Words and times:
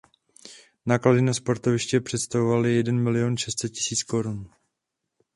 Náklady 0.85 1.21
na 1.21 1.33
sportoviště 1.33 1.99
představovaly 2.01 2.75
jeden 2.75 3.03
milion 3.03 3.37
šest 3.37 3.59
set 3.61 3.69
tisíc 3.69 4.03
korun. 4.03 4.49